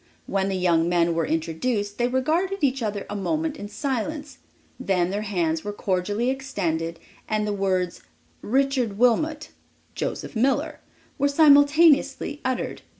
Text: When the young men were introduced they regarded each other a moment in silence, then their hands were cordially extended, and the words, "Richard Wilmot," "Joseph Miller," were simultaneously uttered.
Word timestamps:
When 0.25 0.49
the 0.49 0.55
young 0.55 0.89
men 0.89 1.13
were 1.13 1.27
introduced 1.27 1.99
they 1.99 2.07
regarded 2.07 2.63
each 2.63 2.81
other 2.81 3.05
a 3.07 3.15
moment 3.15 3.55
in 3.55 3.67
silence, 3.69 4.39
then 4.79 5.11
their 5.11 5.21
hands 5.21 5.63
were 5.63 5.71
cordially 5.71 6.31
extended, 6.31 6.99
and 7.29 7.45
the 7.45 7.53
words, 7.53 8.01
"Richard 8.41 8.97
Wilmot," 8.97 9.49
"Joseph 9.93 10.35
Miller," 10.35 10.79
were 11.19 11.27
simultaneously 11.27 12.41
uttered. 12.43 12.81